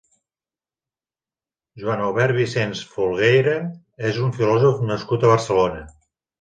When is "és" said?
4.13-4.21